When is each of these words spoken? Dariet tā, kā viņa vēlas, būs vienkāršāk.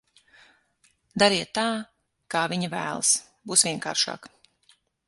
Dariet 1.25 1.53
tā, 1.59 1.65
kā 2.35 2.43
viņa 2.55 2.73
vēlas, 2.75 3.13
būs 3.53 3.71
vienkāršāk. 3.71 4.31